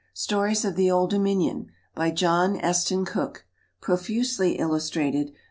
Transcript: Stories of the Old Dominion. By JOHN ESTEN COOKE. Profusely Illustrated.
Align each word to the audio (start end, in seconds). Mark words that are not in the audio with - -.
Stories 0.15 0.65
of 0.65 0.75
the 0.75 0.89
Old 0.89 1.11
Dominion. 1.11 1.67
By 1.93 2.09
JOHN 2.09 2.55
ESTEN 2.59 3.05
COOKE. 3.05 3.45
Profusely 3.81 4.53
Illustrated. 4.57 5.31